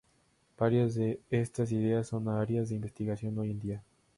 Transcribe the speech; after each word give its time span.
Varias 0.57 0.95
de 0.95 1.21
estas 1.29 1.71
ideas 1.71 2.07
son 2.07 2.27
áreas 2.27 2.69
de 2.69 2.75
investigación 2.75 3.37
hoy 3.37 3.51
en 3.51 3.59
día. 3.59 3.83